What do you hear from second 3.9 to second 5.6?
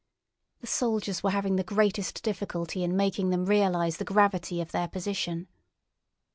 the gravity of their position.